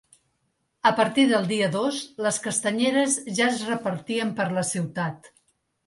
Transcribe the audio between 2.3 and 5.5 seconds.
castanyeres ja es repartien per la ciutat.